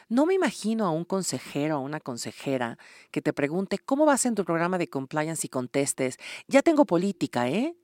No 0.09 0.27
me 0.27 0.35
imagino 0.35 0.87
a 0.87 0.91
un 0.91 1.05
consejero 1.05 1.79
o 1.79 1.81
una 1.81 2.01
consejera 2.01 2.79
que 3.11 3.23
te 3.23 3.33
pregunte 3.33 3.79
cómo 3.79 4.05
vas 4.05 4.27
en 4.27 4.35
tu 4.35 4.45
programa 4.45 4.79
de 4.79 4.89
compliance 4.89 5.47
y 5.47 5.51
contestes, 5.51 6.19
ya 6.47 6.63
tengo 6.63 6.85
política, 6.85 7.49
¿eh? 7.49 7.77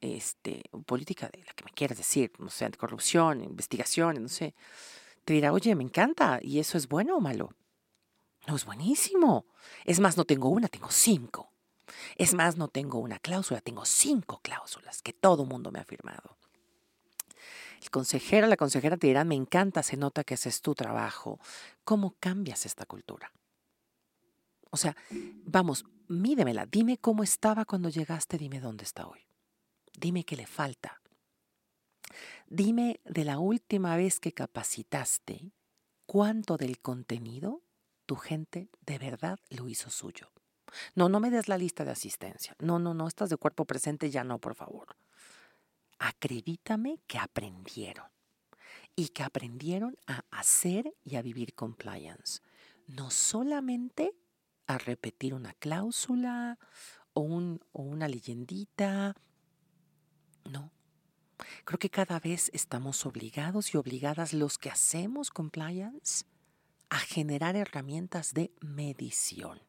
Este, 0.00 0.62
política 0.84 1.28
de 1.28 1.42
la 1.44 1.52
que 1.52 1.64
me 1.64 1.70
quieras 1.72 1.98
decir, 1.98 2.32
no 2.38 2.50
sé, 2.50 2.70
corrupción, 2.72 3.42
investigación, 3.42 4.22
no 4.22 4.28
sé. 4.28 4.54
Te 5.24 5.32
dirá, 5.32 5.52
oye, 5.52 5.74
me 5.74 5.82
encanta, 5.82 6.38
¿y 6.42 6.60
eso 6.60 6.78
es 6.78 6.88
bueno 6.88 7.16
o 7.16 7.20
malo? 7.20 7.50
No, 8.46 8.54
es 8.54 8.64
buenísimo. 8.64 9.46
Es 9.84 9.98
más, 9.98 10.16
no 10.16 10.24
tengo 10.24 10.48
una, 10.50 10.68
tengo 10.68 10.90
cinco. 10.90 11.50
Es 12.16 12.34
más, 12.34 12.56
no 12.56 12.68
tengo 12.68 12.98
una 12.98 13.18
cláusula, 13.18 13.60
tengo 13.60 13.84
cinco 13.84 14.40
cláusulas 14.42 15.02
que 15.02 15.12
todo 15.12 15.44
mundo 15.44 15.70
me 15.72 15.80
ha 15.80 15.84
firmado. 15.84 16.36
El 17.86 17.90
consejero, 17.90 18.48
la 18.48 18.56
consejera 18.56 18.96
te 18.96 19.06
dirá, 19.06 19.22
me 19.22 19.36
encanta, 19.36 19.80
se 19.84 19.96
nota 19.96 20.24
que 20.24 20.34
ese 20.34 20.48
es 20.48 20.60
tu 20.60 20.74
trabajo. 20.74 21.38
¿Cómo 21.84 22.16
cambias 22.18 22.66
esta 22.66 22.84
cultura? 22.84 23.30
O 24.72 24.76
sea, 24.76 24.96
vamos, 25.44 25.84
mídemela, 26.08 26.66
dime 26.66 26.98
cómo 26.98 27.22
estaba 27.22 27.64
cuando 27.64 27.88
llegaste, 27.88 28.38
dime 28.38 28.58
dónde 28.58 28.82
está 28.82 29.06
hoy. 29.06 29.20
Dime 29.96 30.24
qué 30.24 30.34
le 30.34 30.48
falta. 30.48 31.00
Dime 32.48 32.98
de 33.04 33.24
la 33.24 33.38
última 33.38 33.96
vez 33.96 34.18
que 34.18 34.32
capacitaste, 34.32 35.52
cuánto 36.06 36.56
del 36.56 36.80
contenido 36.80 37.62
tu 38.04 38.16
gente 38.16 38.68
de 38.80 38.98
verdad 38.98 39.38
lo 39.48 39.68
hizo 39.68 39.90
suyo. 39.90 40.32
No, 40.96 41.08
no 41.08 41.20
me 41.20 41.30
des 41.30 41.46
la 41.46 41.56
lista 41.56 41.84
de 41.84 41.92
asistencia. 41.92 42.56
No, 42.58 42.80
no, 42.80 42.94
no, 42.94 43.06
estás 43.06 43.30
de 43.30 43.36
cuerpo 43.36 43.64
presente, 43.64 44.10
ya 44.10 44.24
no, 44.24 44.40
por 44.40 44.56
favor 44.56 44.96
acredítame 45.98 47.00
que 47.06 47.18
aprendieron 47.18 48.06
y 48.94 49.08
que 49.08 49.22
aprendieron 49.22 49.96
a 50.06 50.24
hacer 50.30 50.94
y 51.04 51.16
a 51.16 51.22
vivir 51.22 51.54
compliance. 51.54 52.40
No 52.86 53.10
solamente 53.10 54.14
a 54.66 54.78
repetir 54.78 55.34
una 55.34 55.52
cláusula 55.54 56.58
o, 57.12 57.20
un, 57.20 57.60
o 57.72 57.82
una 57.82 58.08
leyendita. 58.08 59.14
No. 60.44 60.72
Creo 61.64 61.78
que 61.78 61.90
cada 61.90 62.18
vez 62.18 62.50
estamos 62.54 63.04
obligados 63.04 63.74
y 63.74 63.76
obligadas 63.76 64.32
los 64.32 64.58
que 64.58 64.70
hacemos 64.70 65.30
compliance 65.30 66.24
a 66.88 66.98
generar 66.98 67.56
herramientas 67.56 68.32
de 68.32 68.52
medición, 68.60 69.60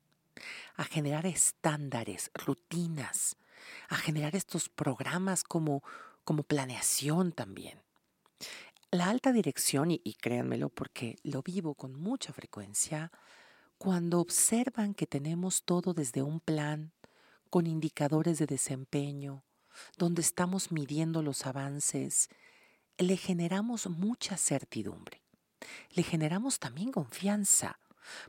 a 0.76 0.86
generar 0.86 1.26
estándares, 1.26 2.32
rutinas, 2.34 3.38
a 3.90 3.98
generar 3.98 4.36
estos 4.36 4.70
programas 4.70 5.44
como 5.44 5.84
como 6.28 6.44
planeación 6.44 7.32
también. 7.32 7.82
La 8.92 9.10
alta 9.10 9.32
dirección, 9.32 9.92
y, 9.92 10.00
créanmelo 10.20 10.68
porque 10.68 11.16
lo 11.24 11.42
vivo 11.42 11.74
con 11.74 11.98
mucha 11.98 12.34
frecuencia, 12.34 13.14
cuando 13.78 14.20
observan 14.20 14.94
que 14.94 15.08
tenemos 15.08 15.64
todo 15.64 15.94
desde 15.94 16.24
un 16.24 16.42
plan, 16.42 16.92
con 17.50 17.66
indicadores 17.66 18.40
de 18.40 18.46
desempeño, 18.46 19.46
donde 19.98 20.22
estamos 20.22 20.70
midiendo 20.70 21.22
los 21.22 21.46
avances, 21.46 22.28
le 22.98 23.16
generamos 23.16 23.88
mucha 23.88 24.36
certidumbre. 24.36 25.22
Le 25.92 26.04
generamos 26.04 26.60
también 26.60 26.92
confianza, 26.92 27.80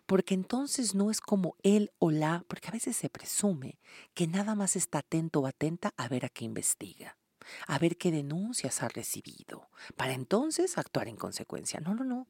porque 0.07 0.35
entonces 0.35 0.95
no 0.95 1.11
es 1.11 1.21
como 1.21 1.57
él 1.65 1.91
o 1.99 2.13
la, 2.13 2.45
porque 2.47 2.69
a 2.69 2.73
veces 2.79 2.97
se 2.97 3.11
presume 3.11 3.81
que 4.15 4.29
nada 4.29 4.55
más 4.55 4.77
está 4.77 4.99
atento 4.99 5.41
o 5.41 5.47
atenta 5.49 5.95
a 5.97 6.07
ver 6.07 6.27
a 6.27 6.29
qué 6.29 6.45
investiga 6.45 7.19
a 7.67 7.79
ver 7.79 7.97
qué 7.97 8.11
denuncias 8.11 8.83
ha 8.83 8.89
recibido, 8.89 9.71
para 9.97 10.13
entonces 10.13 10.79
actuar 10.79 11.09
en 11.09 11.17
consecuencia. 11.17 11.81
No, 11.81 11.95
no, 11.95 12.05
no. 12.05 12.29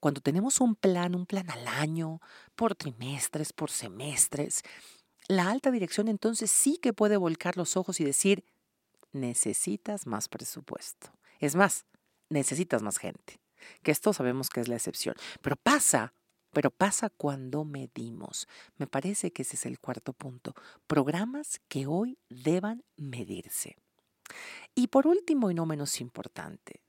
Cuando 0.00 0.20
tenemos 0.20 0.60
un 0.60 0.74
plan, 0.74 1.14
un 1.14 1.26
plan 1.26 1.50
al 1.50 1.66
año, 1.66 2.20
por 2.56 2.74
trimestres, 2.74 3.52
por 3.52 3.70
semestres, 3.70 4.62
la 5.28 5.50
alta 5.50 5.70
dirección 5.70 6.08
entonces 6.08 6.50
sí 6.50 6.78
que 6.78 6.92
puede 6.92 7.16
volcar 7.16 7.56
los 7.56 7.76
ojos 7.76 8.00
y 8.00 8.04
decir, 8.04 8.44
necesitas 9.12 10.06
más 10.06 10.28
presupuesto. 10.28 11.12
Es 11.38 11.54
más, 11.54 11.86
necesitas 12.28 12.82
más 12.82 12.98
gente. 12.98 13.40
Que 13.82 13.90
esto 13.90 14.12
sabemos 14.12 14.48
que 14.48 14.60
es 14.60 14.68
la 14.68 14.76
excepción. 14.76 15.14
Pero 15.42 15.56
pasa, 15.56 16.14
pero 16.52 16.70
pasa 16.70 17.10
cuando 17.10 17.64
medimos. 17.64 18.48
Me 18.76 18.86
parece 18.86 19.32
que 19.32 19.42
ese 19.42 19.56
es 19.56 19.66
el 19.66 19.78
cuarto 19.78 20.12
punto. 20.12 20.54
Programas 20.86 21.60
que 21.68 21.86
hoy 21.86 22.18
deban 22.28 22.84
medirse. 22.96 23.76
Y 24.74 24.88
por 24.88 25.06
último 25.06 25.50
y 25.50 25.54
no 25.54 25.66
menos 25.66 26.00
importante, 26.00 26.80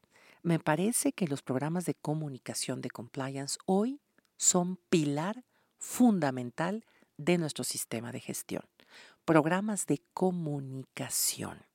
me 0.42 0.60
parece 0.60 1.12
que 1.12 1.28
los 1.28 1.42
programas 1.42 1.86
de 1.86 1.96
comunicación 1.96 2.82
de 2.82 2.90
compliance 2.90 3.58
hoy 3.66 4.00
son 4.38 4.78
pilar 4.90 5.44
fundamental 5.78 6.86
de 7.18 7.38
nuestro 7.38 7.64
sistema 7.64 8.12
de 8.12 8.20
gestión. 8.20 8.64
Programas 9.26 9.86
de 9.86 10.02
comunicación. 10.14 11.66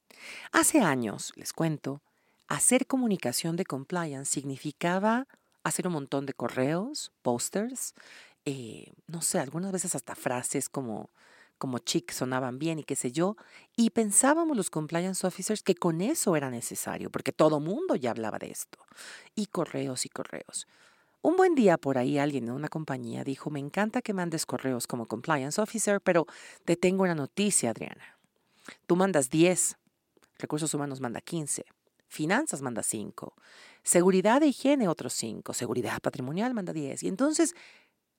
Hace 0.52 0.80
años, 0.80 1.32
les 1.36 1.52
cuento, 1.52 2.00
hacer 2.48 2.86
comunicación 2.86 3.56
de 3.56 3.64
compliance 3.64 4.32
significaba 4.32 5.26
hacer 5.62 5.86
un 5.86 5.94
montón 5.94 6.26
de 6.26 6.34
correos, 6.34 7.12
posters, 7.22 7.94
eh, 8.44 8.92
no 9.06 9.22
sé, 9.22 9.38
algunas 9.38 9.72
veces 9.72 9.94
hasta 9.94 10.14
frases 10.14 10.68
como 10.68 11.10
como 11.58 11.78
chic 11.78 12.10
sonaban 12.12 12.58
bien 12.58 12.78
y 12.78 12.84
qué 12.84 12.96
sé 12.96 13.12
yo, 13.12 13.36
y 13.76 13.90
pensábamos 13.90 14.56
los 14.56 14.70
compliance 14.70 15.26
officers 15.26 15.62
que 15.62 15.74
con 15.74 16.00
eso 16.00 16.36
era 16.36 16.50
necesario, 16.50 17.10
porque 17.10 17.32
todo 17.32 17.60
mundo 17.60 17.96
ya 17.96 18.10
hablaba 18.10 18.38
de 18.38 18.50
esto, 18.50 18.78
y 19.34 19.46
correos 19.46 20.06
y 20.06 20.08
correos. 20.08 20.66
Un 21.22 21.36
buen 21.36 21.54
día 21.54 21.78
por 21.78 21.96
ahí 21.96 22.18
alguien 22.18 22.44
de 22.44 22.52
una 22.52 22.68
compañía 22.68 23.24
dijo, 23.24 23.48
me 23.48 23.58
encanta 23.58 24.02
que 24.02 24.12
mandes 24.12 24.44
correos 24.44 24.86
como 24.86 25.06
compliance 25.06 25.58
officer, 25.58 26.00
pero 26.02 26.26
te 26.66 26.76
tengo 26.76 27.04
una 27.04 27.14
noticia, 27.14 27.70
Adriana. 27.70 28.18
Tú 28.86 28.94
mandas 28.94 29.30
10, 29.30 29.78
recursos 30.38 30.74
humanos 30.74 31.00
manda 31.00 31.22
15, 31.22 31.64
finanzas 32.08 32.60
manda 32.60 32.82
5, 32.82 33.34
seguridad 33.82 34.42
e 34.42 34.48
higiene 34.48 34.86
otros 34.86 35.14
5, 35.14 35.54
seguridad 35.54 35.98
patrimonial 36.02 36.52
manda 36.52 36.74
10. 36.74 37.02
Y 37.04 37.08
entonces 37.08 37.54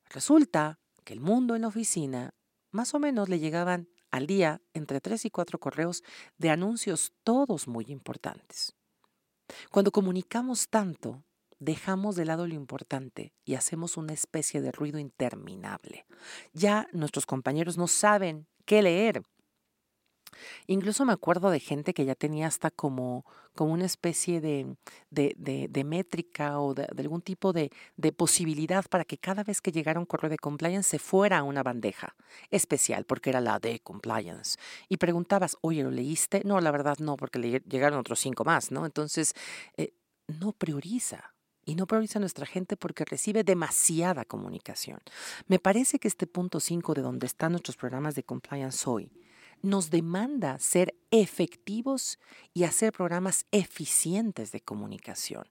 resulta 0.10 0.80
que 1.04 1.13
el 1.13 1.20
mundo 1.20 1.56
en 1.56 1.62
la 1.62 1.68
oficina 1.68 2.34
más 2.75 2.94
o 2.94 3.00
menos 3.00 3.29
le 3.29 3.39
llegaban 3.39 3.89
al 4.12 4.27
día 4.27 4.62
entre 4.74 5.01
3 5.01 5.25
y 5.25 5.29
4 5.32 5.60
correos 5.60 6.03
de 6.38 6.50
anuncios 6.50 7.13
todos 7.24 7.67
muy 7.67 7.86
importantes. 7.88 8.75
Cuando 9.72 9.91
comunicamos 9.91 10.70
tanto, 10.70 11.24
dejamos 11.60 12.15
de 12.15 12.25
lado 12.25 12.48
lo 12.48 12.53
importante 12.53 13.34
y 13.46 13.55
hacemos 13.55 13.98
una 13.98 14.13
especie 14.13 14.62
de 14.62 14.72
ruido 14.72 15.00
interminable. 15.00 16.05
Ya 16.53 16.88
nuestros 16.91 17.25
compañeros 17.25 17.77
no 17.77 17.88
saben 17.88 18.48
qué 18.65 18.82
leer. 18.82 19.24
Incluso 20.68 21.06
me 21.06 21.13
acuerdo 21.13 21.50
de 21.50 21.60
gente 21.60 21.94
que 21.94 22.06
ya 22.06 22.15
tenía 22.15 22.48
hasta 22.48 22.72
como, 22.72 23.25
como 23.54 23.74
una 23.74 23.86
especie 23.86 24.42
de, 24.42 24.75
de, 25.10 25.84
métrica 25.84 26.60
o 26.60 26.74
de, 26.74 26.88
algún 26.98 27.22
tipo 27.22 27.54
de, 27.54 27.72
posibilidad 28.15 28.86
para 28.89 29.06
que 29.06 29.18
cada 29.18 29.44
vez 29.44 29.62
que 29.62 29.72
llegara 29.72 30.00
un 30.00 30.06
correo 30.06 30.30
de 30.30 30.38
compliance 30.38 30.89
se 30.89 31.00
fuera 31.00 31.39
a 31.39 31.44
una 31.44 31.63
bandeja 31.63 32.15
especial, 32.50 33.06
porque 33.06 33.30
era 33.30 33.42
la 33.42 33.60
de 33.60 33.80
compliance. 33.80 34.58
Y 34.89 34.98
preguntabas, 34.98 35.58
oye, 35.62 35.84
¿lo 35.84 35.92
leíste? 35.92 36.42
No, 36.46 36.60
la 36.62 36.72
verdad 36.72 36.98
no, 37.00 37.18
porque 37.18 37.39
le 37.39 37.60
llegaron 37.62 38.00
otros 38.00 38.20
cinco 38.20 38.44
más, 38.44 38.72
¿no? 38.72 38.86
Entonces, 38.86 39.34
eh, 39.77 39.94
no 40.27 40.51
prioriza 40.54 41.36
y 41.65 41.75
no 41.75 41.88
prioriza 41.88 42.20
nuestra 42.20 42.46
gente 42.46 42.77
porque 42.77 43.06
recibe 43.06 43.44
demasiada 43.44 44.24
comunicación. 44.24 45.00
Me 45.48 45.60
parece 45.60 46.00
que 46.00 46.08
este 46.08 46.27
punto 46.27 46.60
5 46.60 46.94
de 46.94 47.01
donde 47.01 47.25
están 47.25 47.54
nuestros 47.54 47.75
programas 47.75 48.15
de 48.15 48.24
compliance 48.24 48.88
hoy 48.88 49.12
nos 49.62 49.89
demanda 49.89 50.59
ser 50.59 50.95
efectivos 51.12 52.19
y 52.53 52.63
hacer 52.63 52.93
programas 52.93 53.45
eficientes 53.51 54.51
de 54.51 54.62
comunicación. 54.62 55.47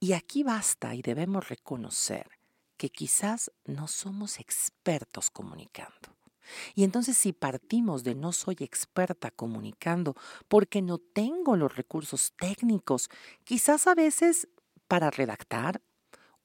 Y 0.00 0.12
aquí 0.12 0.42
basta 0.42 0.94
y 0.94 1.02
debemos 1.02 1.48
reconocer 1.48 2.28
que 2.76 2.90
quizás 2.90 3.50
no 3.64 3.88
somos 3.88 4.38
expertos 4.38 5.30
comunicando. 5.30 6.16
Y 6.74 6.84
entonces 6.84 7.16
si 7.16 7.32
partimos 7.32 8.04
de 8.04 8.14
no 8.14 8.32
soy 8.32 8.56
experta 8.60 9.30
comunicando 9.30 10.14
porque 10.48 10.80
no 10.80 10.98
tengo 10.98 11.56
los 11.56 11.76
recursos 11.76 12.32
técnicos, 12.38 13.10
quizás 13.44 13.86
a 13.86 13.94
veces 13.94 14.48
para 14.86 15.10
redactar, 15.10 15.82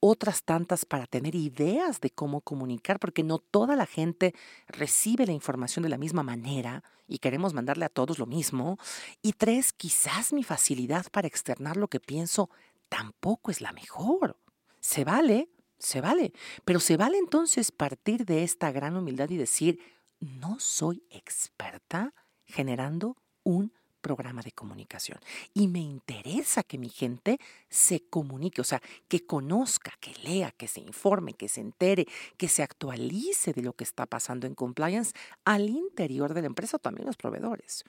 otras 0.06 0.44
tantas 0.44 0.84
para 0.84 1.08
tener 1.08 1.34
ideas 1.34 2.02
de 2.02 2.10
cómo 2.10 2.42
comunicar, 2.42 3.00
porque 3.00 3.24
no 3.24 3.40
toda 3.40 3.78
la 3.78 3.86
gente 3.86 4.36
recibe 4.68 5.26
la 5.26 5.32
información 5.32 5.84
de 5.84 5.88
la 5.88 5.98
misma 5.98 6.24
manera 6.24 6.84
y 7.08 7.20
queremos 7.20 7.54
mandarle 7.54 7.86
a 7.86 7.90
todos 7.90 8.20
lo 8.20 8.26
mismo. 8.26 8.78
Y 9.22 9.32
tres, 9.32 9.72
quizás 9.72 10.34
mi 10.34 10.44
facilidad 10.44 11.06
para 11.10 11.30
externar 11.30 11.78
lo 11.78 11.88
que 11.88 12.02
pienso 12.02 12.50
tampoco 12.90 13.50
es 13.50 13.62
la 13.62 13.72
mejor. 13.72 14.38
Se 14.82 15.06
vale, 15.06 15.48
se 15.80 16.02
vale, 16.02 16.34
pero 16.66 16.82
se 16.82 16.98
vale 16.98 17.18
entonces 17.18 17.72
partir 17.72 18.26
de 18.26 18.44
esta 18.44 18.74
gran 18.74 18.98
humildad 18.98 19.30
y 19.30 19.38
decir, 19.38 19.80
no 20.20 20.60
soy 20.60 21.06
experta 21.12 22.14
generando 22.46 23.16
un 23.44 23.72
programa 24.04 24.44
de 24.44 24.52
comunicación. 24.52 25.18
Y 25.56 25.68
me 25.68 25.80
interesa 25.80 26.62
que 26.62 26.78
mi 26.78 26.90
gente 26.90 27.40
se 27.70 28.02
comunique, 28.02 28.62
o 28.62 28.66
sea, 28.66 28.82
que 29.08 29.26
conozca, 29.26 29.94
que 30.00 30.14
lea, 30.22 30.52
que 30.52 30.68
se 30.68 30.82
informe, 30.82 31.34
que 31.34 31.50
se 31.50 31.62
entere, 31.62 32.06
que 32.38 32.50
se 32.50 32.62
actualice 32.62 33.54
de 33.54 33.64
lo 33.64 33.74
que 33.74 33.86
está 33.86 34.06
pasando 34.06 34.46
en 34.46 34.54
compliance 34.54 35.14
al 35.46 35.70
interior 35.70 36.36
de 36.36 36.42
la 36.42 36.48
empresa 36.48 36.78
o 36.78 36.80
también 36.80 37.08
los 37.08 37.18
proveedores. 37.18 37.86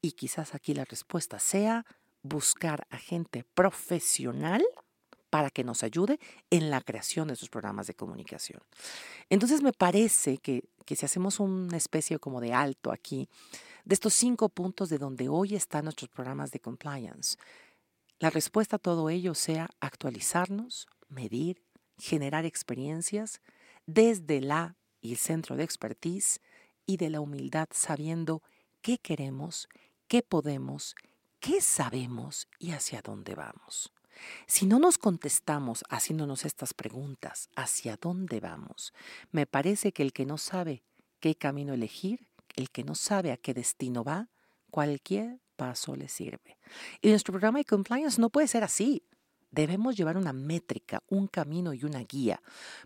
Y 0.00 0.12
quizás 0.12 0.54
aquí 0.54 0.74
la 0.74 0.84
respuesta 0.84 1.38
sea 1.38 1.84
buscar 2.22 2.86
a 2.90 2.96
gente 2.96 3.44
profesional 3.54 4.64
para 5.30 5.50
que 5.50 5.64
nos 5.64 5.82
ayude 5.82 6.18
en 6.50 6.70
la 6.70 6.80
creación 6.80 7.28
de 7.28 7.36
sus 7.36 7.50
programas 7.50 7.86
de 7.86 7.94
comunicación. 7.94 8.62
Entonces 9.28 9.62
me 9.62 9.72
parece 9.72 10.38
que, 10.38 10.64
que 10.86 10.96
si 10.96 11.04
hacemos 11.04 11.38
una 11.38 11.76
especie 11.76 12.18
como 12.18 12.40
de 12.40 12.54
alto 12.54 12.90
aquí, 12.90 13.28
de 13.88 13.94
estos 13.94 14.12
cinco 14.12 14.50
puntos 14.50 14.90
de 14.90 14.98
donde 14.98 15.30
hoy 15.30 15.54
están 15.54 15.84
nuestros 15.84 16.10
programas 16.10 16.50
de 16.50 16.60
compliance, 16.60 17.38
la 18.18 18.28
respuesta 18.28 18.76
a 18.76 18.78
todo 18.78 19.08
ello 19.08 19.34
sea 19.34 19.70
actualizarnos, 19.80 20.86
medir, 21.08 21.62
generar 21.96 22.44
experiencias 22.44 23.40
desde 23.86 24.42
la 24.42 24.76
y 25.00 25.12
el 25.12 25.16
centro 25.16 25.56
de 25.56 25.64
expertise 25.64 26.42
y 26.84 26.98
de 26.98 27.08
la 27.08 27.22
humildad 27.22 27.68
sabiendo 27.72 28.42
qué 28.82 28.98
queremos, 28.98 29.70
qué 30.06 30.20
podemos, 30.20 30.94
qué 31.40 31.62
sabemos 31.62 32.46
y 32.58 32.72
hacia 32.72 33.00
dónde 33.00 33.34
vamos. 33.34 33.90
Si 34.46 34.66
no 34.66 34.78
nos 34.78 34.98
contestamos 34.98 35.82
haciéndonos 35.88 36.44
estas 36.44 36.74
preguntas, 36.74 37.48
¿hacia 37.56 37.96
dónde 37.96 38.38
vamos? 38.40 38.92
Me 39.30 39.46
parece 39.46 39.92
que 39.92 40.02
el 40.02 40.12
que 40.12 40.26
no 40.26 40.36
sabe 40.36 40.82
qué 41.20 41.36
camino 41.36 41.72
elegir 41.72 42.27
el 42.58 42.70
que 42.70 42.84
no 42.84 42.94
sabe 42.94 43.30
a 43.30 43.36
qué 43.36 43.54
destino 43.54 44.02
va, 44.02 44.28
cualquier 44.70 45.40
paso 45.56 45.94
le 45.94 46.08
sirve. 46.08 46.58
Y 47.00 47.08
nuestro 47.10 47.32
programa 47.32 47.58
de 47.58 47.64
compliance 47.64 48.20
no 48.20 48.30
puede 48.30 48.48
ser 48.48 48.64
así. 48.64 49.04
Debemos 49.50 49.96
llevar 49.96 50.16
una 50.16 50.32
métrica, 50.32 51.02
un 51.08 51.26
camino 51.28 51.72
y 51.72 51.84
una 51.84 52.00
guía, 52.00 52.42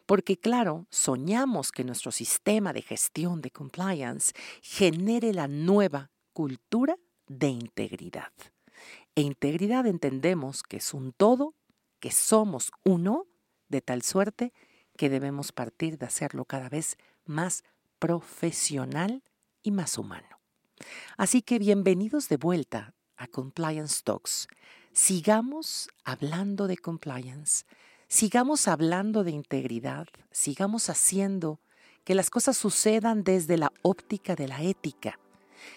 porque 0.06 0.38
claro, 0.38 0.86
soñamos 0.90 1.72
que 1.72 1.84
nuestro 1.84 2.12
sistema 2.12 2.72
de 2.72 2.82
gestión 2.82 3.40
de 3.40 3.50
compliance 3.50 4.32
genere 4.60 5.32
la 5.32 5.48
nueva 5.48 6.10
cultura 6.32 6.96
de 7.26 7.48
integridad. 7.48 8.32
E 9.14 9.22
integridad 9.22 9.86
entendemos 9.86 10.62
que 10.62 10.76
es 10.76 10.94
un 10.94 11.12
todo, 11.12 11.54
que 11.98 12.12
somos 12.12 12.70
uno, 12.84 13.26
de 13.68 13.80
tal 13.80 14.02
suerte 14.02 14.52
que 14.96 15.08
debemos 15.08 15.50
partir 15.50 15.96
de 15.96 16.06
hacerlo 16.06 16.44
cada 16.44 16.68
vez 16.68 16.98
más 17.24 17.64
profesional 17.98 19.22
y 19.62 19.70
más 19.70 19.98
humano. 19.98 20.40
Así 21.16 21.42
que 21.42 21.58
bienvenidos 21.58 22.28
de 22.28 22.36
vuelta 22.36 22.94
a 23.16 23.26
Compliance 23.26 24.02
Talks. 24.04 24.48
Sigamos 24.92 25.88
hablando 26.04 26.66
de 26.66 26.76
compliance, 26.76 27.64
sigamos 28.08 28.68
hablando 28.68 29.24
de 29.24 29.30
integridad, 29.30 30.06
sigamos 30.30 30.90
haciendo 30.90 31.60
que 32.04 32.14
las 32.14 32.30
cosas 32.30 32.56
sucedan 32.56 33.24
desde 33.24 33.56
la 33.56 33.72
óptica 33.82 34.34
de 34.34 34.48
la 34.48 34.62
ética, 34.62 35.18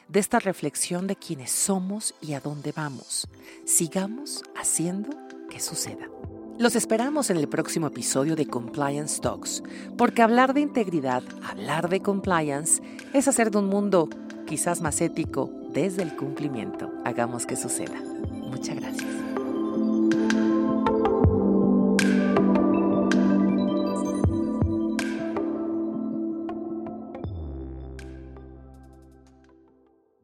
de 0.07 0.19
esta 0.19 0.39
reflexión 0.39 1.07
de 1.07 1.15
quiénes 1.15 1.51
somos 1.51 2.15
y 2.21 2.33
a 2.33 2.39
dónde 2.39 2.71
vamos. 2.71 3.27
Sigamos 3.65 4.43
haciendo 4.55 5.09
que 5.49 5.59
suceda. 5.59 6.09
Los 6.57 6.77
esperamos 6.77 7.29
en 7.29 7.35
el 7.35 7.49
próximo 7.49 7.87
episodio 7.87 8.37
de 8.37 8.47
Compliance 8.47 9.19
Talks, 9.19 9.61
porque 9.97 10.21
hablar 10.21 10.53
de 10.53 10.61
integridad, 10.61 11.21
hablar 11.43 11.89
de 11.89 11.99
compliance, 11.99 12.81
es 13.13 13.27
hacer 13.27 13.51
de 13.51 13.57
un 13.57 13.67
mundo 13.67 14.07
quizás 14.47 14.79
más 14.79 15.01
ético 15.01 15.49
desde 15.73 16.03
el 16.03 16.15
cumplimiento. 16.15 16.89
Hagamos 17.03 17.45
que 17.45 17.57
suceda. 17.57 18.01
Muchas 18.31 18.77
gracias. 18.77 19.24